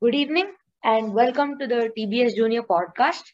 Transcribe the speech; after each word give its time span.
Good 0.00 0.14
evening 0.14 0.52
and 0.84 1.12
welcome 1.12 1.58
to 1.58 1.66
the 1.66 1.90
TBS 1.98 2.36
Junior 2.36 2.62
podcast. 2.62 3.24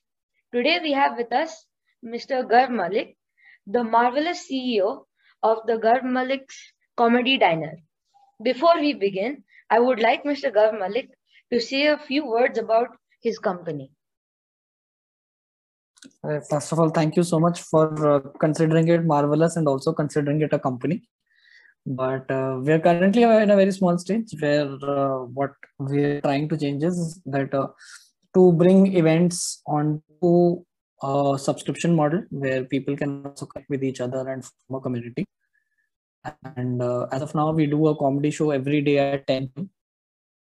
Today 0.50 0.78
we 0.82 0.92
have 0.92 1.18
with 1.18 1.30
us 1.30 1.66
Mr. 2.02 2.48
Garv 2.52 2.70
Malik, 2.70 3.18
the 3.66 3.84
marvelous 3.84 4.48
CEO 4.50 5.04
of 5.42 5.58
the 5.66 5.76
Garv 5.76 6.04
Malik's 6.04 6.56
Comedy 6.96 7.36
Diner. 7.36 7.74
Before 8.42 8.80
we 8.80 8.94
begin, 8.94 9.44
I 9.68 9.78
would 9.78 10.00
like 10.00 10.24
Mr. 10.24 10.50
Garv 10.50 10.78
Malik 10.78 11.10
to 11.52 11.60
say 11.60 11.88
a 11.88 11.98
few 11.98 12.24
words 12.26 12.58
about 12.58 12.96
his 13.20 13.38
company. 13.38 13.90
Uh, 16.26 16.40
first 16.48 16.72
of 16.72 16.80
all, 16.80 16.88
thank 16.88 17.14
you 17.14 17.24
so 17.24 17.38
much 17.38 17.60
for 17.60 17.86
uh, 18.10 18.20
considering 18.40 18.88
it 18.88 19.04
marvelous 19.04 19.56
and 19.56 19.68
also 19.68 19.92
considering 19.92 20.40
it 20.40 20.54
a 20.54 20.58
company 20.58 21.02
but 21.86 22.30
uh, 22.30 22.58
we 22.62 22.72
are 22.72 22.78
currently 22.78 23.22
in 23.22 23.50
a 23.50 23.56
very 23.56 23.72
small 23.72 23.98
stage 23.98 24.34
where 24.40 24.70
uh, 24.82 25.18
what 25.38 25.52
we're 25.78 26.20
trying 26.22 26.48
to 26.48 26.56
change 26.56 26.82
is 26.82 27.20
that 27.26 27.52
uh, 27.52 27.68
to 28.34 28.52
bring 28.52 28.96
events 28.96 29.62
onto 29.66 30.64
a 31.02 31.38
subscription 31.38 31.94
model 31.94 32.22
where 32.30 32.64
people 32.64 32.96
can 32.96 33.24
also 33.26 33.46
connect 33.46 33.68
with 33.68 33.84
each 33.84 34.00
other 34.00 34.28
and 34.28 34.44
form 34.44 34.78
a 34.78 34.80
community. 34.80 35.26
And 36.56 36.80
uh, 36.80 37.06
as 37.12 37.20
of 37.20 37.34
now 37.34 37.52
we 37.52 37.66
do 37.66 37.86
a 37.88 37.96
comedy 37.96 38.30
show 38.30 38.50
every 38.50 38.80
day 38.80 38.98
at 38.98 39.26
10 39.26 39.50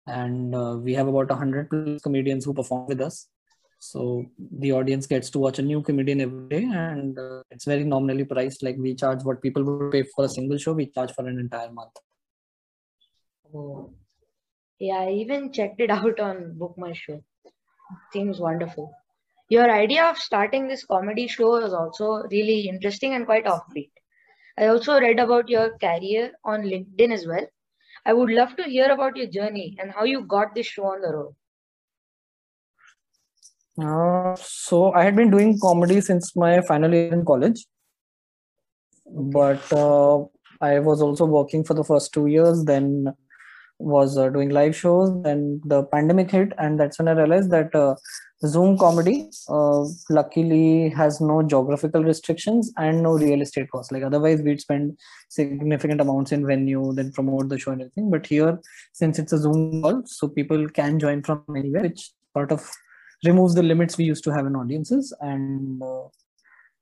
and 0.06 0.54
uh, 0.54 0.78
we 0.80 0.94
have 0.94 1.08
about 1.08 1.28
100 1.28 2.02
comedians 2.02 2.46
who 2.46 2.54
perform 2.54 2.86
with 2.86 3.02
us 3.02 3.28
so 3.78 4.26
the 4.58 4.72
audience 4.72 5.06
gets 5.06 5.30
to 5.30 5.38
watch 5.38 5.58
a 5.58 5.62
new 5.62 5.82
comedian 5.82 6.20
every 6.20 6.48
day, 6.48 6.64
and 6.64 7.18
uh, 7.18 7.42
it's 7.50 7.64
very 7.64 7.84
nominally 7.84 8.24
priced. 8.24 8.62
Like 8.62 8.76
we 8.76 8.94
charge 8.94 9.22
what 9.22 9.40
people 9.40 9.62
would 9.64 9.92
pay 9.92 10.02
for 10.02 10.24
a 10.24 10.28
single 10.28 10.58
show, 10.58 10.72
we 10.72 10.86
charge 10.86 11.12
for 11.12 11.26
an 11.26 11.38
entire 11.38 11.70
month. 11.70 11.92
Oh, 13.54 13.92
yeah, 14.78 15.00
I 15.00 15.10
even 15.10 15.52
checked 15.52 15.80
it 15.80 15.90
out 15.98 16.20
on 16.20 16.58
Book 16.58 16.74
My 16.76 16.92
Show. 16.92 17.22
Seems 18.12 18.38
wonderful. 18.38 18.92
Your 19.48 19.70
idea 19.70 20.04
of 20.04 20.18
starting 20.18 20.68
this 20.68 20.84
comedy 20.84 21.26
show 21.26 21.56
is 21.56 21.72
also 21.72 22.24
really 22.30 22.68
interesting 22.68 23.14
and 23.14 23.24
quite 23.24 23.46
offbeat. 23.46 23.90
I 24.58 24.66
also 24.66 25.00
read 25.00 25.20
about 25.20 25.48
your 25.48 25.78
career 25.78 26.32
on 26.44 26.62
LinkedIn 26.62 27.12
as 27.12 27.26
well. 27.26 27.46
I 28.04 28.12
would 28.12 28.30
love 28.30 28.56
to 28.56 28.64
hear 28.64 28.90
about 28.90 29.16
your 29.16 29.28
journey 29.28 29.76
and 29.80 29.90
how 29.90 30.04
you 30.04 30.22
got 30.22 30.54
this 30.54 30.66
show 30.66 30.86
on 30.86 31.00
the 31.00 31.08
road. 31.08 31.34
Uh, 33.80 34.34
so 34.36 34.92
I 34.92 35.04
had 35.04 35.14
been 35.14 35.30
doing 35.30 35.58
comedy 35.60 36.00
since 36.00 36.34
my 36.34 36.60
final 36.62 36.92
year 36.92 37.12
in 37.12 37.24
college, 37.24 37.64
but 39.06 39.72
uh, 39.72 40.24
I 40.60 40.80
was 40.80 41.00
also 41.00 41.24
working 41.24 41.64
for 41.64 41.74
the 41.74 41.84
first 41.84 42.12
two 42.12 42.26
years. 42.26 42.64
Then 42.64 43.14
was 43.78 44.18
uh, 44.18 44.28
doing 44.28 44.48
live 44.48 44.74
shows. 44.74 45.10
Then 45.22 45.60
the 45.64 45.84
pandemic 45.84 46.30
hit, 46.30 46.52
and 46.58 46.78
that's 46.80 46.98
when 46.98 47.08
I 47.08 47.12
realized 47.12 47.50
that 47.52 47.74
uh, 47.74 47.94
Zoom 48.44 48.76
comedy, 48.76 49.30
uh, 49.48 49.84
luckily, 50.10 50.88
has 50.90 51.20
no 51.20 51.42
geographical 51.42 52.02
restrictions 52.02 52.72
and 52.76 53.02
no 53.02 53.12
real 53.12 53.40
estate 53.40 53.70
costs. 53.70 53.92
Like 53.92 54.02
otherwise, 54.02 54.42
we'd 54.42 54.60
spend 54.60 54.98
significant 55.28 56.00
amounts 56.00 56.32
in 56.32 56.46
venue, 56.46 56.92
then 56.94 57.12
promote 57.12 57.48
the 57.48 57.58
show 57.58 57.72
and 57.72 57.82
everything. 57.82 58.10
But 58.10 58.26
here, 58.26 58.58
since 58.92 59.18
it's 59.18 59.32
a 59.32 59.38
Zoom 59.38 59.82
call, 59.82 60.02
so 60.06 60.28
people 60.28 60.68
can 60.68 60.98
join 60.98 61.22
from 61.22 61.44
anywhere, 61.56 61.82
which 61.82 62.10
sort 62.36 62.50
of 62.50 62.68
removes 63.24 63.54
the 63.54 63.62
limits 63.62 63.98
we 63.98 64.04
used 64.04 64.24
to 64.24 64.32
have 64.32 64.46
in 64.46 64.56
audiences. 64.56 65.12
And 65.20 65.82
uh, 65.82 66.04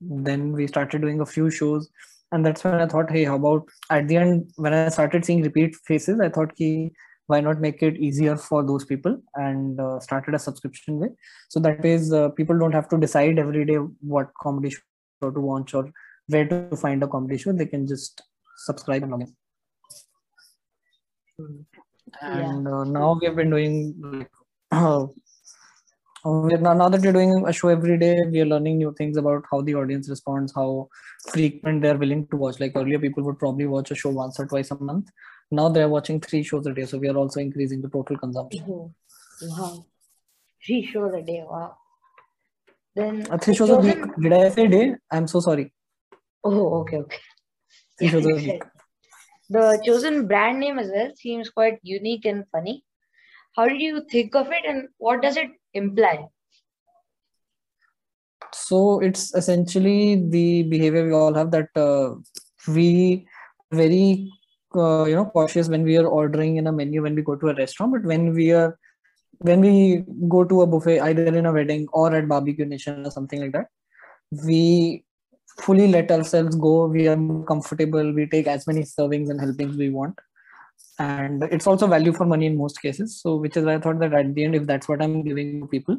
then 0.00 0.52
we 0.52 0.66
started 0.66 1.02
doing 1.02 1.20
a 1.20 1.26
few 1.26 1.50
shows. 1.50 1.88
And 2.32 2.44
that's 2.44 2.64
when 2.64 2.74
i 2.74 2.86
thought 2.86 3.08
hey 3.08 3.22
how 3.22 3.36
about 3.36 3.68
at 3.88 4.08
the 4.08 4.16
end 4.16 4.50
when 4.56 4.74
i 4.74 4.88
started 4.88 5.24
seeing 5.24 5.44
repeat 5.44 5.76
faces 5.86 6.20
i 6.20 6.28
thought 6.28 6.56
ki, 6.56 6.90
why 7.26 7.40
not 7.40 7.60
make 7.60 7.82
it 7.82 7.96
easier 7.96 8.36
for 8.36 8.64
those 8.64 8.84
people? 8.84 9.20
And 9.34 9.80
uh, 9.80 10.00
started 10.00 10.34
a 10.34 10.38
subscription 10.38 10.98
way. 10.98 11.08
So 11.48 11.60
that 11.60 11.82
ways 11.82 12.12
uh, 12.12 12.28
people 12.30 12.58
don't 12.58 12.72
have 12.72 12.88
to 12.90 12.98
decide 12.98 13.38
every 13.38 13.64
day 13.64 13.76
what 14.00 14.30
comedy 14.40 14.70
show 14.70 15.30
to 15.30 15.40
watch 15.40 15.74
or 15.74 15.90
where 16.28 16.46
to 16.46 16.76
find 16.76 17.02
a 17.02 17.08
comedy 17.08 17.38
show. 17.38 17.52
They 17.52 17.66
can 17.66 17.86
just 17.86 18.22
subscribe 18.56 19.02
and 19.02 19.12
log 19.12 19.22
in. 19.22 19.34
Hmm. 21.38 21.60
and 22.22 22.66
uh, 22.66 22.84
now 22.84 23.18
we 23.20 23.26
have 23.26 23.36
been 23.36 23.50
doing 23.50 23.94
like 24.00 24.30
now, 26.26 26.72
now 26.74 26.88
that 26.88 27.02
we're 27.02 27.12
doing 27.12 27.44
a 27.46 27.52
show 27.52 27.68
every 27.68 27.96
day 27.98 28.20
we 28.28 28.40
are 28.40 28.46
learning 28.46 28.78
new 28.78 28.92
things 28.98 29.16
about 29.16 29.44
how 29.50 29.60
the 29.60 29.74
audience 29.74 30.08
responds 30.08 30.52
how 30.54 30.88
frequent 31.28 31.82
they're 31.82 31.96
willing 31.96 32.26
to 32.28 32.36
watch. 32.36 32.58
Like 32.58 32.72
earlier 32.74 32.98
people 32.98 33.22
would 33.24 33.38
probably 33.38 33.66
watch 33.66 33.90
a 33.92 33.94
show 33.94 34.10
once 34.10 34.40
or 34.40 34.46
twice 34.46 34.70
a 34.72 34.82
month. 34.82 35.08
Now 35.50 35.68
they're 35.68 35.88
watching 35.88 36.20
three 36.20 36.42
shows 36.42 36.66
a 36.66 36.72
day 36.72 36.84
so 36.84 36.98
we 36.98 37.08
are 37.08 37.16
also 37.16 37.40
increasing 37.40 37.80
the 37.80 37.88
total 37.88 38.18
consumption. 38.18 38.64
Oh, 38.68 38.92
wow. 39.42 39.86
Three 40.64 40.84
shows 40.84 41.14
a 41.14 41.22
day 41.22 41.44
wow. 41.48 41.76
Then 42.96 43.26
uh, 43.30 43.38
three 43.38 43.54
shows 43.54 43.70
a 43.70 43.78
week. 43.78 43.98
Did 44.20 44.32
i 44.32 44.48
say 44.48 44.66
day? 44.66 44.94
I'm 45.10 45.28
so 45.28 45.38
sorry. 45.38 45.72
Oh 46.42 46.80
okay 46.80 46.96
okay. 46.96 47.20
Three 47.98 48.08
shows 48.08 48.26
a 48.26 48.34
week. 48.34 48.62
The 49.48 49.80
chosen 49.86 50.26
brand 50.26 50.58
name 50.58 50.76
as 50.80 50.90
well 50.92 51.12
seems 51.14 51.50
quite 51.50 51.78
unique 51.82 52.24
and 52.24 52.44
funny. 52.50 52.82
How 53.54 53.68
did 53.68 53.80
you 53.80 54.04
think 54.10 54.34
of 54.34 54.48
it 54.50 54.64
and 54.66 54.88
what 54.98 55.22
does 55.22 55.36
it 55.36 55.50
imply. 55.76 56.26
So 58.54 59.00
it's 59.00 59.34
essentially 59.34 60.28
the 60.28 60.62
behavior 60.64 61.04
we 61.04 61.12
all 61.12 61.34
have 61.34 61.50
that 61.50 61.68
uh, 61.76 62.14
we 62.68 63.26
very 63.70 64.30
uh, 64.74 65.04
you 65.04 65.14
know 65.14 65.26
cautious 65.26 65.68
when 65.68 65.82
we 65.82 65.96
are 65.98 66.06
ordering 66.06 66.56
in 66.56 66.66
a 66.66 66.72
menu 66.72 67.02
when 67.02 67.14
we 67.14 67.22
go 67.22 67.36
to 67.36 67.48
a 67.48 67.54
restaurant 67.54 67.92
but 67.92 68.04
when 68.04 68.32
we 68.34 68.52
are 68.52 68.78
when 69.38 69.60
we 69.60 70.04
go 70.28 70.44
to 70.44 70.62
a 70.62 70.66
buffet 70.66 71.00
either 71.00 71.34
in 71.36 71.46
a 71.46 71.52
wedding 71.52 71.86
or 71.92 72.14
at 72.14 72.28
barbecue 72.28 72.64
nation 72.64 73.04
or 73.06 73.10
something 73.10 73.40
like 73.40 73.52
that 73.52 73.66
we 74.44 75.04
fully 75.60 75.88
let 75.88 76.10
ourselves 76.10 76.56
go 76.56 76.86
we 76.86 77.08
are 77.08 77.16
comfortable 77.44 78.12
we 78.12 78.26
take 78.26 78.46
as 78.46 78.66
many 78.66 78.82
servings 78.82 79.30
and 79.30 79.40
helpings 79.40 79.76
we 79.76 79.90
want 79.90 80.18
and 80.98 81.42
it's 81.44 81.66
also 81.66 81.86
value 81.86 82.12
for 82.12 82.24
money 82.24 82.46
in 82.46 82.56
most 82.56 82.80
cases. 82.80 83.20
So 83.20 83.36
which 83.36 83.56
is 83.56 83.64
why 83.64 83.74
i 83.74 83.78
thought 83.78 83.98
that 84.00 84.14
at 84.14 84.34
the 84.34 84.44
end 84.44 84.54
if 84.54 84.66
that's 84.66 84.88
what 84.88 85.02
i'm 85.02 85.22
giving 85.22 85.60
to 85.60 85.66
people 85.66 85.98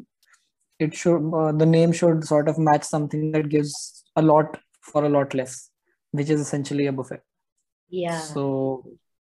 it 0.78 0.94
should 0.94 1.32
uh, 1.34 1.52
the 1.52 1.66
name 1.66 1.92
should 1.92 2.24
sort 2.24 2.48
of 2.48 2.58
match 2.58 2.84
something 2.84 3.32
that 3.32 3.48
gives 3.48 4.04
a 4.16 4.22
lot 4.22 4.58
for 4.80 5.04
a 5.04 5.08
lot 5.08 5.34
less 5.34 5.70
which 6.12 6.30
is 6.30 6.40
essentially 6.40 6.86
a 6.86 6.92
buffet. 6.92 7.20
Yeah. 7.90 8.20
So 8.20 8.84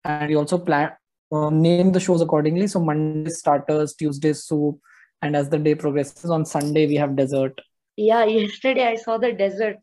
and 0.06 0.30
we 0.30 0.36
also 0.36 0.58
plan 0.58 0.92
uh, 1.32 1.50
name 1.50 1.92
the 1.92 2.00
shows 2.00 2.22
accordingly. 2.22 2.68
So 2.68 2.80
monday 2.80 3.30
starters 3.32 3.96
tuesday 3.96 4.34
soup 4.34 4.80
and 5.22 5.36
as 5.36 5.50
the 5.50 5.58
day 5.58 5.76
progresses 5.76 6.30
on 6.30 6.46
sunday 6.46 6.88
we 6.88 6.96
have 6.96 7.16
dessert. 7.16 7.60
Yeah 7.96 8.24
yesterday 8.26 8.88
i 8.88 8.96
saw 8.96 9.18
the 9.18 9.34
dessert 9.34 9.78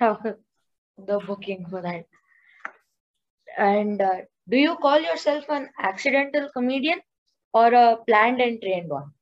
the 0.00 1.18
booking 1.26 1.66
for 1.68 1.82
that. 1.82 2.04
And 3.58 4.00
uh, 4.00 4.22
do 4.48 4.56
you 4.56 4.76
call 4.76 5.00
yourself 5.00 5.44
an 5.48 5.68
accidental 5.78 6.48
comedian 6.52 7.00
or 7.54 7.72
a 7.72 7.96
planned 8.06 8.40
and 8.40 8.60
trained 8.60 8.88
one? 8.88 9.12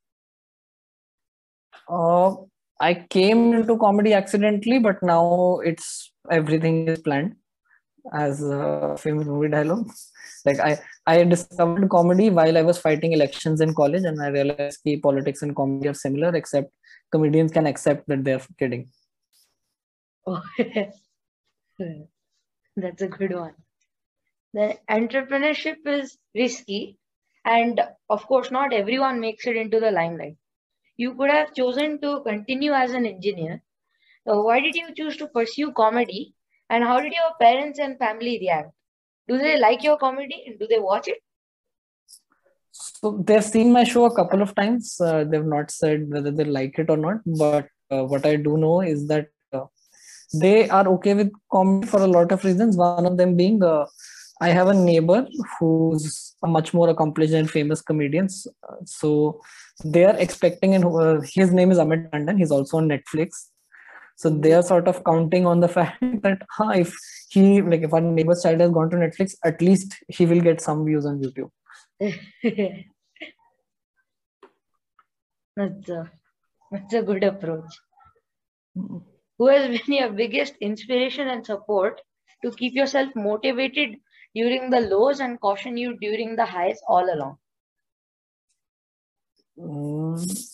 Uh, 1.89 2.37
I 2.81 2.95
came 2.95 3.53
into 3.53 3.77
comedy 3.77 4.15
accidentally, 4.15 4.79
but 4.79 5.03
now 5.03 5.61
it's 5.65 6.13
everything 6.31 6.89
is 6.89 7.01
planned 7.01 7.37
as 8.15 8.43
a 8.43 8.97
famous 8.99 9.27
movie 9.27 9.49
dialogue. 9.49 9.91
Like 10.47 10.59
I, 10.61 10.79
I 11.07 11.25
discovered 11.25 11.91
comedy 11.91 12.31
while 12.31 12.57
I 12.57 12.63
was 12.63 12.79
fighting 12.79 13.13
elections 13.13 13.61
in 13.61 13.75
college, 13.75 14.05
and 14.05 14.23
I 14.23 14.29
realized 14.29 14.81
that 14.85 15.03
politics 15.03 15.43
and 15.43 15.55
comedy 15.55 15.89
are 15.89 15.95
similar, 15.95 16.35
except 16.35 16.73
comedians 17.13 17.53
can 17.53 17.67
accept 17.67 18.09
that 18.09 18.25
they're 18.25 18.41
kidding. 18.59 18.89
Oh, 20.27 20.43
that's 22.77 23.03
a 23.03 23.09
good 23.09 23.35
one 23.35 23.55
the 24.53 24.79
entrepreneurship 24.91 25.87
is 25.87 26.19
risky 26.35 26.99
and 27.45 27.81
of 28.09 28.27
course 28.27 28.51
not 28.51 28.73
everyone 28.73 29.21
makes 29.21 29.47
it 29.47 29.57
into 29.57 29.81
the 29.81 29.91
limelight. 29.91 30.37
You 30.97 31.15
could 31.15 31.31
have 31.31 31.55
chosen 31.55 32.01
to 32.01 32.23
continue 32.27 32.73
as 32.73 32.93
an 32.93 33.07
engineer. 33.07 33.63
So 34.27 34.43
why 34.43 34.61
did 34.61 34.75
you 34.75 34.95
choose 34.95 35.17
to 35.19 35.29
pursue 35.29 35.73
comedy? 35.73 36.35
And 36.69 36.85
how 36.85 37.01
did 37.01 37.13
your 37.13 37.33
parents 37.41 37.79
and 37.79 37.99
family 37.99 38.39
react? 38.41 38.71
Do 39.29 39.39
they 39.39 39.59
like 39.59 39.83
your 39.83 39.97
comedy 39.97 40.45
and 40.47 40.59
do 40.59 40.67
they 40.69 40.79
watch 40.79 41.09
it? 41.09 41.19
So 42.73 43.23
they've 43.25 43.45
seen 43.45 43.73
my 43.73 43.85
show 43.85 44.05
a 44.05 44.15
couple 44.15 44.43
of 44.43 44.55
times. 44.55 45.01
Uh, 45.01 45.25
they've 45.25 45.45
not 45.45 45.71
said 45.71 46.09
whether 46.11 46.31
they 46.31 46.45
like 46.45 46.79
it 46.79 46.91
or 46.91 46.97
not. 46.97 47.21
But 47.25 47.69
uh, 47.91 48.05
what 48.05 48.25
i 48.25 48.37
do 48.37 48.57
know 48.57 48.81
is 48.81 49.09
that 49.09 49.29
uh, 49.53 49.65
they 50.33 50.69
are 50.69 50.87
okay 50.89 51.15
with 51.15 51.33
comedy 51.51 51.87
for 51.87 52.03
a 52.03 52.07
lot 52.07 52.31
of 52.31 52.45
reasons. 52.45 52.77
One 52.77 53.07
of 53.07 53.17
them 53.17 53.37
being 53.37 53.63
uh, 53.63 53.87
I 54.41 54.49
have 54.51 54.69
a 54.69 54.75
neighbor 54.75 55.27
who's 55.59 56.35
a 56.43 56.47
much 56.47 56.73
more 56.73 56.89
accomplished 56.89 57.35
and 57.35 57.51
famous 57.51 57.83
comedian. 57.83 58.29
So 58.87 59.43
they 59.85 60.05
are 60.05 60.17
expecting, 60.17 60.75
and 60.75 60.85
uh, 60.85 61.21
his 61.21 61.53
name 61.53 61.71
is 61.71 61.79
Amit 61.79 62.11
Tandon. 62.11 62.39
He's 62.39 62.51
also 62.51 62.79
on 62.79 62.89
Netflix. 62.89 63.49
So 64.17 64.31
they 64.31 64.53
are 64.53 64.63
sort 64.63 64.89
of 64.89 65.05
counting 65.05 65.47
on 65.47 65.61
the 65.61 65.69
fact 65.77 66.01
that 66.23 66.43
huh, 66.51 66.71
if 66.71 66.97
he 67.29 67.61
like 67.63 67.83
if 67.83 67.93
our 67.93 68.01
neighbor's 68.01 68.43
child 68.43 68.61
has 68.61 68.71
gone 68.71 68.91
to 68.91 68.97
Netflix, 68.97 69.35
at 69.45 69.61
least 69.61 69.97
he 70.09 70.27
will 70.27 70.41
get 70.41 70.61
some 70.61 70.85
views 70.87 71.07
on 71.07 71.23
YouTube. 71.23 71.51
That's 75.57 75.89
a, 75.91 76.11
that's 76.71 76.95
a 76.95 77.03
good 77.03 77.25
approach. 77.25 77.71
Who 78.75 79.47
has 79.49 79.69
been 79.69 79.95
your 79.95 80.09
biggest 80.11 80.55
inspiration 80.61 81.29
and 81.29 81.45
support 81.45 82.01
to 82.43 82.53
keep 82.53 82.75
yourself 82.75 83.11
motivated 83.15 83.97
during 84.35 84.71
the 84.71 84.81
lows 84.81 85.21
and 85.21 85.41
caution 85.41 85.77
you 85.77 85.97
during 85.99 86.37
the 86.37 86.45
highs 86.45 86.81
all 86.89 87.13
along? 87.15 87.39
Mm, 89.59 90.51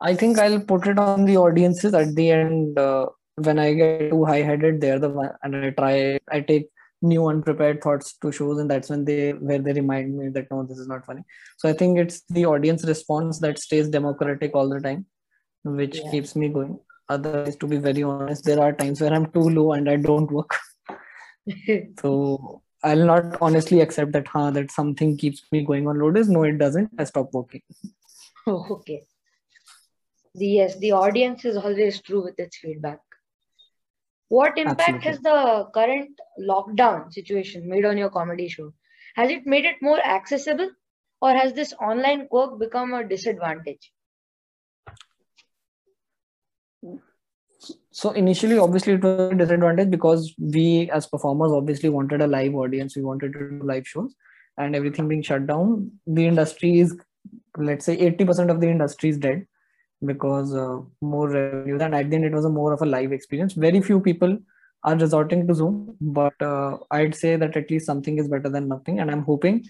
I 0.00 0.14
think 0.14 0.38
I'll 0.38 0.60
put 0.60 0.86
it 0.86 0.98
on 0.98 1.24
the 1.24 1.36
audiences 1.36 1.94
at 1.94 2.14
the 2.14 2.30
end. 2.30 2.78
Uh, 2.78 3.06
when 3.36 3.58
I 3.58 3.72
get 3.74 4.10
too 4.10 4.24
high 4.24 4.42
headed, 4.42 4.80
they're 4.80 4.98
the 4.98 5.08
one, 5.08 5.30
and 5.42 5.56
I 5.56 5.70
try, 5.70 6.18
I 6.30 6.40
take 6.40 6.68
new 7.00 7.26
unprepared 7.26 7.82
thoughts 7.82 8.16
to 8.18 8.30
shows, 8.30 8.58
and 8.58 8.70
that's 8.70 8.90
when 8.90 9.04
they 9.04 9.32
where 9.32 9.58
they 9.58 9.72
remind 9.72 10.16
me 10.16 10.28
that 10.30 10.48
no, 10.50 10.64
this 10.64 10.78
is 10.78 10.88
not 10.88 11.06
funny. 11.06 11.22
So 11.56 11.68
I 11.68 11.72
think 11.72 11.98
it's 11.98 12.22
the 12.28 12.46
audience 12.46 12.84
response 12.84 13.38
that 13.40 13.58
stays 13.58 13.88
democratic 13.88 14.54
all 14.54 14.68
the 14.68 14.80
time, 14.80 15.06
which 15.64 15.98
Yeah. 15.98 16.10
keeps 16.10 16.36
me 16.36 16.48
going. 16.48 16.78
Otherwise, 17.08 17.56
to 17.56 17.66
be 17.66 17.78
very 17.78 18.02
honest, 18.02 18.44
there 18.44 18.60
are 18.60 18.72
times 18.72 19.00
where 19.00 19.12
I'm 19.12 19.30
too 19.32 19.48
low 19.48 19.72
and 19.72 19.88
I 19.88 19.96
don't 19.96 20.30
work. 20.30 20.56
So 22.00 22.62
I'll 22.82 23.04
not 23.06 23.40
honestly 23.40 23.80
accept 23.80 24.12
that, 24.12 24.28
huh, 24.28 24.50
that 24.52 24.70
something 24.70 25.16
keeps 25.16 25.42
me 25.52 25.64
going 25.64 25.86
on 25.86 25.98
low 25.98 26.10
days. 26.10 26.28
No, 26.28 26.42
it 26.42 26.58
doesn't. 26.58 26.90
I 26.98 27.04
stop 27.04 27.32
working. 27.32 27.62
okay. 28.46 29.02
The, 30.34 30.46
yes, 30.46 30.78
the 30.78 30.92
audience 30.92 31.44
is 31.44 31.56
always 31.56 32.00
true 32.00 32.24
with 32.24 32.38
its 32.38 32.56
feedback. 32.56 33.00
What 34.28 34.56
impact 34.56 35.04
has 35.04 35.18
the 35.20 35.68
current 35.74 36.18
lockdown 36.40 37.12
situation 37.12 37.68
made 37.68 37.84
on 37.84 37.98
your 37.98 38.08
comedy 38.08 38.48
show? 38.48 38.72
Has 39.14 39.30
it 39.30 39.46
made 39.46 39.66
it 39.66 39.76
more 39.82 40.00
accessible 40.00 40.70
or 41.20 41.34
has 41.34 41.52
this 41.52 41.74
online 41.74 42.28
quirk 42.28 42.58
become 42.58 42.94
a 42.94 43.04
disadvantage? 43.06 43.92
So 47.94 48.10
initially, 48.12 48.58
obviously, 48.58 48.94
it 48.94 49.04
was 49.04 49.32
a 49.32 49.34
disadvantage 49.34 49.90
because 49.90 50.34
we 50.38 50.90
as 50.90 51.06
performers 51.06 51.52
obviously 51.52 51.90
wanted 51.90 52.22
a 52.22 52.26
live 52.26 52.54
audience. 52.54 52.96
We 52.96 53.02
wanted 53.02 53.34
to 53.34 53.50
do 53.50 53.60
live 53.62 53.86
shows, 53.86 54.14
and 54.56 54.74
everything 54.74 55.08
being 55.08 55.22
shut 55.22 55.46
down, 55.46 55.90
the 56.06 56.26
industry 56.26 56.80
is, 56.80 56.96
let's 57.58 57.84
say, 57.84 57.98
eighty 57.98 58.24
percent 58.24 58.50
of 58.50 58.62
the 58.62 58.68
industry 58.68 59.10
is 59.10 59.18
dead 59.18 59.46
because 60.06 60.54
uh, 60.54 60.78
more 61.02 61.28
revenue. 61.28 61.78
And 61.78 61.94
at 61.94 62.08
the 62.08 62.16
end, 62.16 62.24
it 62.24 62.32
was 62.32 62.46
a 62.46 62.48
more 62.48 62.72
of 62.72 62.80
a 62.80 62.86
live 62.86 63.12
experience. 63.12 63.52
Very 63.52 63.82
few 63.82 64.00
people 64.00 64.38
are 64.84 64.96
resorting 64.96 65.46
to 65.46 65.54
Zoom, 65.54 65.94
but 66.00 66.40
uh, 66.40 66.78
I'd 66.90 67.14
say 67.14 67.36
that 67.36 67.56
at 67.56 67.70
least 67.70 67.86
something 67.86 68.18
is 68.18 68.26
better 68.26 68.48
than 68.48 68.68
nothing. 68.68 69.00
And 69.00 69.10
I'm 69.10 69.22
hoping 69.22 69.64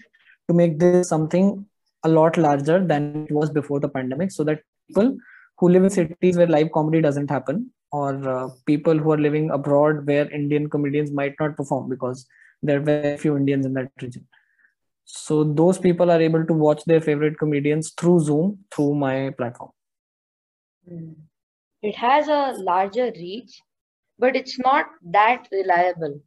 to 0.47 0.53
make 0.53 0.79
this 0.79 1.09
something 1.09 1.65
a 2.03 2.09
lot 2.09 2.37
larger 2.37 2.83
than 2.83 3.27
it 3.29 3.33
was 3.33 3.49
before 3.49 3.79
the 3.81 3.89
pandemic, 3.89 4.31
so 4.31 4.43
that 4.45 4.61
people 4.87 5.17
who 5.59 5.69
live 5.69 5.83
in 5.83 5.89
cities 5.89 6.37
where 6.37 6.47
live 6.47 6.71
comedy 6.71 7.01
doesn't 7.01 7.29
happen 7.29 7.69
or 7.93 8.27
uh, 8.27 8.49
people 8.65 8.97
who 8.97 9.11
are 9.11 9.17
living 9.17 9.51
abroad 9.51 10.05
where 10.07 10.29
Indian 10.31 10.67
comedians 10.67 11.11
might 11.11 11.35
not 11.39 11.55
perform 11.55 11.89
because 11.89 12.25
there 12.63 12.77
are 12.77 12.81
very 12.81 13.17
few 13.17 13.37
Indians 13.37 13.67
in 13.67 13.73
that 13.73 13.91
region. 14.01 14.27
So 15.05 15.43
those 15.43 15.77
people 15.77 16.09
are 16.09 16.19
able 16.19 16.43
to 16.45 16.53
watch 16.53 16.83
their 16.85 17.01
favorite 17.01 17.37
comedians 17.37 17.91
through 17.91 18.21
Zoom 18.21 18.65
through 18.73 18.95
my 18.95 19.29
platform. 19.37 19.71
Hmm. 20.89 21.11
It 21.83 21.95
has 21.95 22.27
a 22.29 22.55
larger 22.57 23.11
reach, 23.15 23.61
but 24.17 24.35
it's 24.35 24.57
not 24.57 24.87
that 25.11 25.47
reliable. 25.51 26.19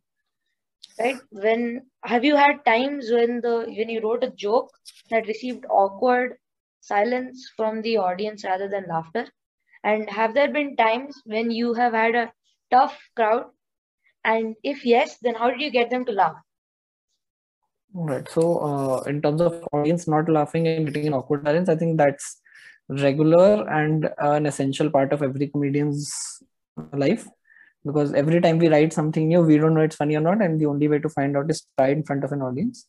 Right? 1.01 1.17
When 1.31 1.87
have 2.05 2.25
you 2.25 2.37
had 2.37 2.65
times 2.65 3.11
when 3.11 3.41
the 3.41 3.65
when 3.77 3.89
you 3.89 4.01
wrote 4.03 4.23
a 4.23 4.31
joke 4.31 4.71
that 5.11 5.27
received 5.27 5.67
awkward 5.69 6.37
silence 6.81 7.51
from 7.57 7.83
the 7.83 7.97
audience 7.97 8.45
rather 8.45 8.69
than 8.69 8.87
laughter? 8.89 9.27
And 9.87 10.11
have 10.11 10.35
there 10.35 10.53
been 10.53 10.75
times 10.77 11.23
when 11.25 11.53
you 11.53 11.73
have 11.75 11.93
had 11.93 12.17
a 12.17 12.33
tough 12.73 12.99
crowd? 13.15 13.45
And 14.25 14.57
if 14.65 14.85
yes, 14.85 15.19
then 15.23 15.37
how 15.37 15.51
did 15.51 15.61
you 15.61 15.71
get 15.71 15.91
them 15.91 16.05
to 16.07 16.13
laugh? 16.13 16.35
Right. 17.95 18.29
So 18.29 18.59
uh, 18.59 19.03
in 19.03 19.23
terms 19.23 19.41
of 19.41 19.65
audience 19.73 20.09
not 20.09 20.29
laughing 20.29 20.67
and 20.67 20.87
getting 20.87 21.07
an 21.07 21.15
awkward 21.15 21.45
silence, 21.45 21.69
I 21.69 21.77
think 21.77 21.99
that's 21.99 22.41
regular 22.89 23.69
and 23.71 24.11
an 24.19 24.47
essential 24.47 24.91
part 24.91 25.13
of 25.13 25.23
every 25.23 25.47
comedian's 25.47 26.13
life 26.93 27.29
because 27.85 28.13
every 28.13 28.41
time 28.41 28.59
we 28.59 28.69
write 28.69 28.93
something 28.93 29.29
new 29.29 29.41
we 29.41 29.59
don't 29.59 29.75
know 29.75 29.81
it's 29.81 29.97
funny 29.97 30.17
or 30.17 30.21
not 30.21 30.43
and 30.43 30.61
the 30.61 30.67
only 30.67 30.87
way 30.89 30.99
to 30.99 31.09
find 31.09 31.37
out 31.37 31.51
is 31.51 31.67
try 31.77 31.89
it 31.89 31.99
in 31.99 32.05
front 32.05 32.23
of 32.23 32.31
an 32.33 32.43
audience 32.43 32.87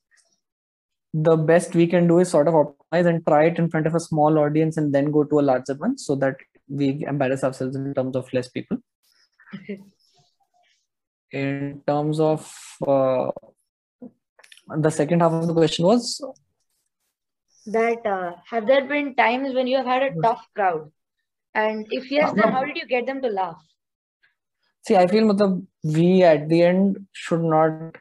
the 1.14 1.36
best 1.36 1.74
we 1.74 1.88
can 1.88 2.08
do 2.08 2.20
is 2.20 2.30
sort 2.30 2.48
of 2.48 2.54
optimize 2.54 3.08
and 3.08 3.26
try 3.26 3.46
it 3.46 3.58
in 3.58 3.70
front 3.70 3.88
of 3.88 3.96
a 3.96 4.00
small 4.00 4.38
audience 4.38 4.78
and 4.78 4.94
then 4.94 5.10
go 5.10 5.24
to 5.24 5.40
a 5.40 5.48
larger 5.50 5.74
one 5.76 5.98
so 5.98 6.16
that 6.16 6.36
we 6.68 7.06
embarrass 7.08 7.44
ourselves 7.44 7.76
in 7.76 7.94
terms 7.94 8.16
of 8.16 8.32
less 8.34 8.50
people 8.50 8.78
in 11.32 11.82
terms 11.86 12.20
of 12.20 12.52
uh, 12.88 13.32
the 14.78 14.90
second 14.90 15.22
half 15.22 15.32
of 15.32 15.48
the 15.48 15.54
question 15.54 15.86
was 15.86 16.22
That 17.66 18.06
uh, 18.06 18.34
have 18.50 18.68
there 18.68 18.86
been 18.86 19.16
times 19.16 19.54
when 19.54 19.68
you 19.68 19.78
have 19.78 19.86
had 19.86 20.04
a 20.04 20.22
tough 20.22 20.48
crowd? 20.56 20.92
And 21.54 21.86
if 21.90 22.12
yes, 22.12 22.32
then 22.34 22.52
how 22.52 22.64
did 22.64 22.78
you 22.78 22.88
get 22.88 23.06
them 23.06 23.22
to 23.22 23.30
laugh? 23.30 23.62
See, 24.86 24.96
I 24.96 25.08
feel 25.08 25.26
matlab, 25.26 25.66
we 25.84 26.24
at 26.24 26.48
the 26.48 26.62
end 26.62 27.08
should 27.12 27.42
not 27.42 27.98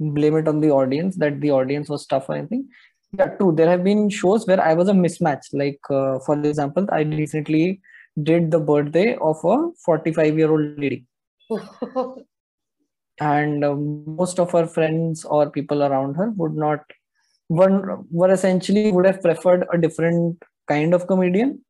blame 0.00 0.36
it 0.36 0.48
on 0.48 0.60
the 0.60 0.70
audience 0.70 1.16
that 1.16 1.40
the 1.40 1.50
audience 1.50 1.88
was 1.88 2.06
tough 2.06 2.28
or 2.28 2.36
anything. 2.36 2.68
Yeah, 3.12 3.28
true. 3.36 3.52
There 3.54 3.68
have 3.68 3.84
been 3.84 4.10
shows 4.10 4.46
where 4.46 4.60
I 4.60 4.74
was 4.74 4.88
a 4.88 4.92
mismatch. 4.92 5.46
Like, 5.52 5.80
uh, 5.88 6.18
for 6.20 6.38
example, 6.38 6.86
I 6.92 7.00
recently 7.02 7.80
did 8.22 8.50
the 8.50 8.60
birthday 8.60 9.16
of 9.16 9.36
a 9.44 9.70
45 9.84 10.36
year 10.36 10.50
old 10.50 10.78
lady, 10.78 11.06
and 13.20 13.64
um, 13.64 14.04
most 14.04 14.38
of 14.38 14.50
her 14.52 14.66
friends 14.66 15.24
or 15.24 15.50
people 15.50 15.82
around 15.82 16.14
her 16.14 16.30
would 16.30 16.54
not, 16.54 16.80
were, 17.48 18.00
were 18.10 18.30
essentially 18.30 18.92
would 18.92 19.06
have 19.06 19.22
preferred 19.22 19.66
a 19.72 19.78
different 19.78 20.42
kind 20.68 20.92
of 20.92 21.06
comedian 21.06 21.64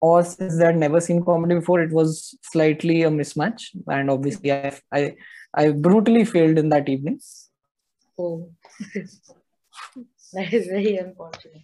or 0.00 0.24
since 0.24 0.58
they 0.58 0.64
had 0.64 0.76
never 0.76 1.00
seen 1.00 1.24
comedy 1.24 1.56
before, 1.56 1.80
it 1.80 1.90
was 1.90 2.36
slightly 2.42 3.02
a 3.02 3.10
mismatch. 3.10 3.68
And 3.88 4.10
obviously, 4.10 4.52
I 4.52 4.78
I, 4.92 5.14
I 5.54 5.70
brutally 5.70 6.24
failed 6.24 6.58
in 6.58 6.68
that 6.68 6.88
evening. 6.88 7.20
Oh, 8.18 8.50
that 10.32 10.52
is 10.52 10.66
very 10.66 10.96
unfortunate. 10.96 11.62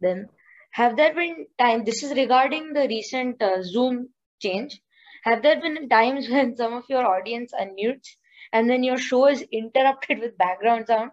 Then, 0.00 0.28
have 0.72 0.96
there 0.96 1.14
been 1.14 1.46
time? 1.58 1.84
This 1.84 2.02
is 2.02 2.12
regarding 2.12 2.72
the 2.72 2.86
recent 2.88 3.42
uh, 3.42 3.62
Zoom 3.62 4.10
change. 4.40 4.80
Have 5.24 5.42
there 5.42 5.60
been 5.60 5.88
times 5.88 6.28
when 6.30 6.56
some 6.56 6.74
of 6.74 6.84
your 6.88 7.06
audience 7.06 7.52
unmutes 7.58 8.08
and 8.52 8.68
then 8.68 8.82
your 8.82 8.98
show 8.98 9.26
is 9.26 9.42
interrupted 9.52 10.20
with 10.20 10.38
background 10.38 10.86
sound? 10.86 11.10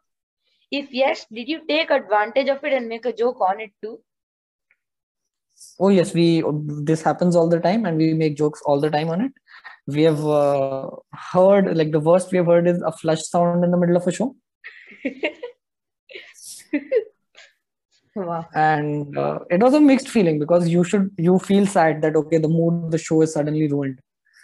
If 0.72 0.92
yes, 0.92 1.26
did 1.32 1.48
you 1.48 1.62
take 1.68 1.90
advantage 1.90 2.50
of 2.50 2.64
it 2.64 2.74
and 2.74 2.88
make 2.88 3.06
a 3.06 3.14
joke 3.14 3.40
on 3.40 3.60
it 3.60 3.72
too? 3.84 4.00
Oh 5.80 5.90
yes, 5.90 6.14
we 6.14 6.44
this 6.90 7.02
happens 7.02 7.36
all 7.36 7.48
the 7.50 7.60
time, 7.60 7.86
and 7.86 7.98
we 7.98 8.14
make 8.14 8.36
jokes 8.36 8.62
all 8.66 8.80
the 8.80 8.90
time 8.90 9.10
on 9.10 9.22
it. 9.22 9.32
We 9.88 10.04
have 10.04 10.26
uh, 10.26 10.90
heard 11.32 11.78
like 11.78 11.92
the 11.92 12.00
worst 12.00 12.32
we 12.32 12.38
have 12.40 12.48
heard 12.48 12.68
is 12.68 12.82
a 12.82 12.92
flush 12.92 13.22
sound 13.24 13.64
in 13.64 13.72
the 13.72 13.78
middle 13.78 13.96
of 13.96 14.08
a 14.08 14.12
show, 14.12 14.36
Wow. 18.18 18.46
and 18.56 19.18
uh, 19.18 19.40
it 19.50 19.62
was 19.62 19.74
a 19.74 19.80
mixed 19.82 20.08
feeling 20.08 20.40
because 20.40 20.70
you 20.70 20.86
should 20.86 21.10
you 21.18 21.38
feel 21.38 21.66
sad 21.68 22.02
that 22.02 22.16
okay 22.16 22.38
the 22.38 22.48
mood 22.48 22.86
of 22.86 22.92
the 22.92 22.98
show 22.98 23.22
is 23.22 23.34
suddenly 23.34 23.68
ruined, 23.68 24.00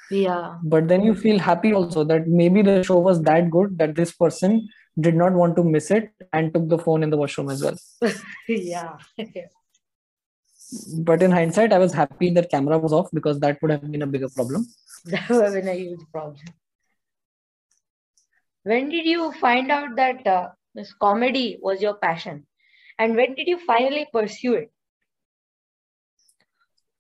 Yeah. 0.09 0.57
but 0.63 0.89
then 0.89 1.03
you 1.03 1.15
feel 1.15 1.39
happy 1.39 1.73
also 1.73 2.03
that 2.03 2.27
maybe 2.27 2.61
the 2.61 2.83
show 2.83 2.97
was 2.99 3.21
that 3.29 3.49
good 3.49 3.77
that 3.77 3.95
this 3.95 4.11
person 4.11 4.67
did 4.99 5.15
not 5.15 5.31
want 5.31 5.55
to 5.55 5.63
miss 5.63 5.89
it 5.89 6.11
and 6.33 6.53
took 6.53 6.67
the 6.67 6.77
phone 6.77 7.01
in 7.01 7.09
the 7.11 7.15
washroom 7.17 7.49
as 7.49 7.63
well. 7.63 7.77
yeah. 8.49 8.97
But 10.99 11.21
in 11.21 11.31
hindsight, 11.31 11.73
I 11.73 11.79
was 11.79 11.93
happy 11.93 12.29
that 12.31 12.49
camera 12.49 12.77
was 12.77 12.93
off 12.93 13.09
because 13.13 13.39
that 13.41 13.61
would 13.61 13.71
have 13.71 13.89
been 13.91 14.01
a 14.01 14.07
bigger 14.07 14.29
problem. 14.29 14.65
That 15.05 15.29
would 15.29 15.43
have 15.43 15.53
been 15.53 15.67
a 15.67 15.73
huge 15.73 15.99
problem. 16.11 16.37
When 18.63 18.89
did 18.89 19.05
you 19.05 19.31
find 19.33 19.71
out 19.71 19.95
that 19.97 20.25
uh, 20.27 20.49
this 20.73 20.93
comedy 20.93 21.57
was 21.61 21.81
your 21.81 21.95
passion? 21.95 22.45
And 22.99 23.15
when 23.15 23.35
did 23.35 23.47
you 23.47 23.59
finally 23.65 24.07
pursue 24.13 24.53
it? 24.53 24.71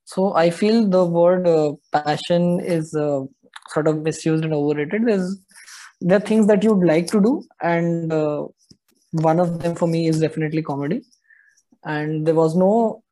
So 0.05 0.33
I 0.33 0.49
feel 0.49 0.87
the 0.89 1.05
word 1.05 1.47
uh, 1.47 1.73
passion 1.91 2.59
is 2.59 2.93
uh, 2.93 3.21
sort 3.69 3.87
of 3.87 4.01
misused 4.01 4.43
and 4.43 4.53
overrated. 4.53 5.05
There's 5.05 5.37
there 6.01 6.17
are 6.17 6.21
things 6.21 6.47
that 6.47 6.63
you'd 6.63 6.83
like 6.83 7.07
to 7.07 7.21
do, 7.21 7.43
and 7.61 8.11
uh, 8.11 8.47
one 9.11 9.39
of 9.39 9.59
them 9.59 9.75
for 9.75 9.87
me 9.87 10.07
is 10.07 10.19
definitely 10.19 10.63
comedy. 10.63 11.03
And 11.85 12.25
there 12.25 12.35
was 12.35 12.55
no 12.55 13.03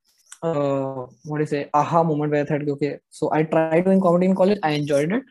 uh, 0.41 1.05
what 1.25 1.37
do 1.37 1.43
you 1.43 1.45
say 1.45 1.69
aha 1.73 2.03
moment 2.03 2.31
where 2.31 2.41
I 2.41 2.45
thought, 2.45 2.67
okay, 2.67 2.99
so 3.09 3.31
I 3.31 3.43
tried 3.43 3.85
doing 3.85 4.01
comedy 4.01 4.25
in 4.25 4.35
college. 4.35 4.59
I 4.63 4.71
enjoyed 4.71 5.11
it. 5.11 5.23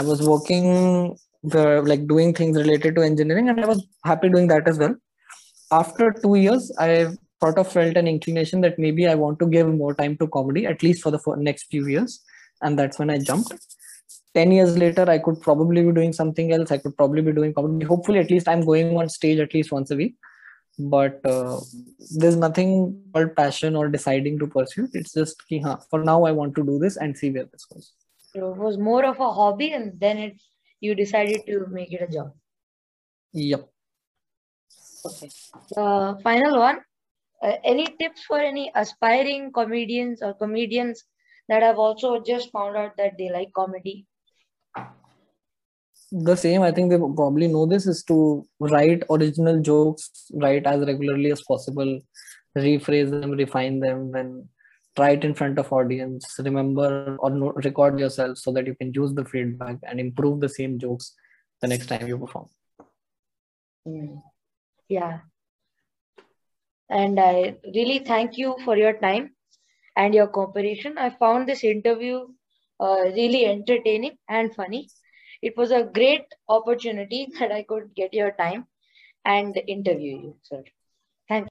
I 0.00 0.04
was 0.04 0.26
working 0.26 1.16
the 1.42 1.82
like 1.82 2.06
doing 2.06 2.34
things 2.34 2.56
related 2.56 2.96
to 2.96 3.02
engineering, 3.02 3.48
and 3.48 3.60
I 3.60 3.66
was 3.66 3.86
happy 4.04 4.28
doing 4.28 4.48
that 4.48 4.68
as 4.68 4.78
well. 4.78 4.96
After 5.70 6.12
two 6.12 6.34
years, 6.34 6.72
I 6.78 7.08
sort 7.40 7.58
of 7.58 7.70
felt 7.70 7.96
an 7.96 8.08
inclination 8.08 8.60
that 8.62 8.78
maybe 8.78 9.06
I 9.06 9.14
want 9.14 9.38
to 9.40 9.46
give 9.46 9.68
more 9.68 9.94
time 9.94 10.16
to 10.18 10.26
comedy, 10.28 10.66
at 10.66 10.82
least 10.82 11.02
for 11.02 11.10
the 11.10 11.20
next 11.36 11.64
few 11.64 11.86
years. 11.86 12.20
And 12.62 12.78
that's 12.78 12.98
when 12.98 13.10
I 13.10 13.18
jumped. 13.18 13.52
10 14.34 14.52
years 14.52 14.76
later, 14.76 15.08
I 15.08 15.18
could 15.18 15.40
probably 15.40 15.82
be 15.82 15.92
doing 15.92 16.12
something 16.12 16.52
else. 16.52 16.70
I 16.70 16.78
could 16.78 16.96
probably 16.96 17.22
be 17.22 17.32
doing 17.32 17.54
comedy. 17.54 17.84
Hopefully, 17.84 18.18
at 18.18 18.30
least 18.30 18.48
I'm 18.48 18.64
going 18.64 18.96
on 18.96 19.08
stage 19.08 19.38
at 19.38 19.54
least 19.54 19.72
once 19.72 19.90
a 19.90 19.96
week. 19.96 20.16
But 20.78 21.20
uh, 21.24 21.58
there's 22.16 22.36
nothing 22.36 23.02
called 23.12 23.34
passion 23.34 23.74
or 23.74 23.88
deciding 23.88 24.38
to 24.38 24.46
pursue. 24.46 24.88
It's 24.92 25.12
just, 25.12 25.42
huh, 25.64 25.78
for 25.90 26.04
now, 26.04 26.24
I 26.24 26.30
want 26.30 26.54
to 26.56 26.64
do 26.64 26.78
this 26.78 26.96
and 26.96 27.16
see 27.16 27.30
where 27.30 27.46
this 27.46 27.64
goes. 27.64 27.92
It 28.34 28.42
was 28.42 28.78
more 28.78 29.04
of 29.04 29.18
a 29.18 29.32
hobby, 29.32 29.72
and 29.72 29.98
then 29.98 30.18
it 30.18 30.40
you 30.80 30.94
decided 30.94 31.42
to 31.46 31.66
make 31.70 31.92
it 31.92 32.02
a 32.02 32.12
job. 32.12 32.32
Yep. 33.32 33.68
Okay. 35.06 35.30
The 35.70 36.18
final 36.22 36.58
one. 36.58 36.80
Uh, 37.40 37.52
any 37.64 37.86
tips 38.00 38.24
for 38.24 38.40
any 38.40 38.72
aspiring 38.74 39.52
comedians 39.52 40.22
or 40.22 40.34
comedians 40.34 41.04
that 41.48 41.62
have 41.62 41.78
also 41.78 42.20
just 42.20 42.50
found 42.50 42.76
out 42.76 42.96
that 42.96 43.12
they 43.16 43.30
like 43.30 43.52
comedy? 43.54 44.06
The 46.10 46.36
same, 46.36 46.62
I 46.62 46.72
think 46.72 46.90
they 46.90 46.96
probably 46.96 47.48
know 47.48 47.66
this 47.66 47.86
is 47.86 48.02
to 48.04 48.44
write 48.58 49.04
original 49.10 49.60
jokes, 49.60 50.30
write 50.32 50.66
as 50.66 50.84
regularly 50.86 51.30
as 51.30 51.42
possible, 51.42 52.00
rephrase 52.56 53.10
them, 53.10 53.32
refine 53.32 53.78
them, 53.78 54.10
then 54.10 54.48
try 54.98 55.10
it 55.10 55.24
in 55.24 55.34
front 55.34 55.58
of 55.58 55.72
audience. 55.72 56.34
Remember 56.38 57.16
or 57.20 57.30
no, 57.30 57.52
record 57.64 57.98
yourself 57.98 58.38
so 58.38 58.52
that 58.52 58.66
you 58.66 58.74
can 58.74 58.92
use 58.92 59.14
the 59.14 59.24
feedback 59.24 59.76
and 59.84 60.00
improve 60.00 60.40
the 60.40 60.48
same 60.48 60.78
jokes 60.78 61.14
the 61.60 61.68
next 61.68 61.86
time 61.86 62.06
you 62.08 62.18
perform. 62.18 62.48
Mm. 63.86 64.22
Yeah. 64.88 65.20
And 66.90 67.20
I 67.20 67.56
really 67.74 68.00
thank 68.00 68.38
you 68.38 68.56
for 68.64 68.76
your 68.76 68.94
time 68.94 69.34
and 69.96 70.14
your 70.14 70.26
cooperation. 70.26 70.98
I 70.98 71.10
found 71.10 71.48
this 71.48 71.62
interview 71.62 72.26
uh, 72.80 73.02
really 73.18 73.44
entertaining 73.46 74.16
and 74.28 74.54
funny. 74.54 74.88
It 75.42 75.56
was 75.56 75.70
a 75.70 75.84
great 75.84 76.24
opportunity 76.48 77.28
that 77.38 77.52
I 77.52 77.62
could 77.62 77.94
get 77.94 78.14
your 78.14 78.32
time 78.32 78.66
and 79.24 79.60
interview 79.66 80.22
you, 80.22 80.36
sir. 80.42 80.64
Thank 81.28 81.42
you. 81.42 81.46